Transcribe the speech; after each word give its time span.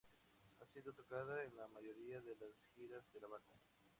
Ha 0.59 0.65
sido 0.65 0.91
tocada 0.93 1.43
en 1.43 1.55
la 1.57 1.67
mayoría 1.67 2.19
de 2.21 2.35
las 2.37 2.55
giras 2.75 3.03
de 3.13 3.21
la 3.21 3.27
banda. 3.27 3.53